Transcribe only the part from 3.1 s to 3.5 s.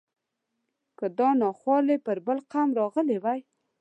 وای.